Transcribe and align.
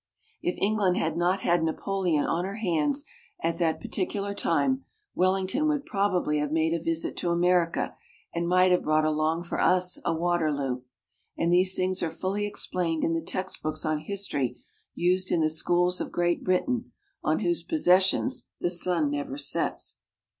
If 0.41 0.57
England 0.57 0.97
had 0.97 1.15
not 1.15 1.41
had 1.41 1.63
Napoleon 1.63 2.25
on 2.25 2.43
her 2.43 2.55
hands 2.55 3.05
at 3.39 3.59
that 3.59 3.79
particular 3.79 4.33
time, 4.33 4.83
Wellington 5.13 5.67
would 5.67 5.85
probably 5.85 6.39
have 6.39 6.51
made 6.51 6.73
a 6.73 6.81
visit 6.83 7.15
to 7.17 7.29
America, 7.29 7.95
and 8.33 8.47
might 8.47 8.71
have 8.71 8.81
brought 8.81 9.05
along 9.05 9.43
for 9.43 9.59
us 9.61 9.99
a 10.03 10.11
Waterloo. 10.11 10.81
And 11.37 11.53
these 11.53 11.75
things 11.75 12.01
are 12.01 12.09
fully 12.09 12.47
explained 12.47 13.03
in 13.03 13.13
the 13.13 13.21
textbooks 13.21 13.85
on 13.85 13.99
history 13.99 14.57
used 14.95 15.29
in 15.31 15.41
the 15.41 15.51
schools 15.51 16.01
of 16.01 16.11
Great 16.11 16.43
Britain, 16.43 16.91
on 17.23 17.41
whose 17.41 17.61
possessions 17.61 18.47
the 18.59 18.71
sun 18.71 19.11
never 19.11 19.37
sets. 19.37 19.97